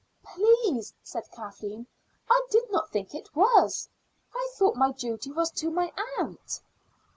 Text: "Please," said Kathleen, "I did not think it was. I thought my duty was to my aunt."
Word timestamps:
"Please," 0.25 0.95
said 1.03 1.29
Kathleen, 1.31 1.85
"I 2.27 2.41
did 2.49 2.71
not 2.71 2.89
think 2.89 3.13
it 3.13 3.35
was. 3.35 3.87
I 4.33 4.49
thought 4.55 4.75
my 4.75 4.93
duty 4.93 5.31
was 5.31 5.51
to 5.51 5.69
my 5.69 5.93
aunt." 6.17 6.59